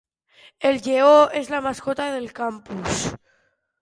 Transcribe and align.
El 0.69 0.77
lleó 0.87 1.11
és 1.41 1.51
la 1.55 1.61
mascota 1.67 2.09
del 2.17 2.29
campus. 2.41 3.07